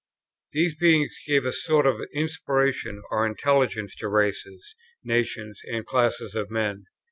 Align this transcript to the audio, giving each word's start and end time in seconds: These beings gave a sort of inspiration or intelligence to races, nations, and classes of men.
These 0.53 0.75
beings 0.77 1.15
gave 1.27 1.45
a 1.45 1.51
sort 1.53 1.85
of 1.85 2.01
inspiration 2.11 3.03
or 3.11 3.23
intelligence 3.23 3.95
to 3.97 4.07
races, 4.07 4.73
nations, 5.03 5.61
and 5.71 5.85
classes 5.85 6.33
of 6.33 6.49
men. 6.49 6.85